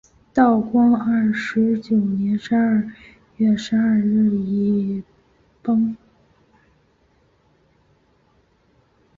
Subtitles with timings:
[0.33, 2.89] 道光二十九年十二
[3.37, 5.03] 月十二日巳时
[5.61, 5.95] 崩。